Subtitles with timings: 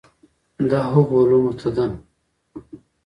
[0.69, 1.85] دا هغو علومو ته ده.